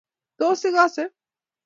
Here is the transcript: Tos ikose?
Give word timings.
Tos 0.41 0.63
ikose? 0.69 1.05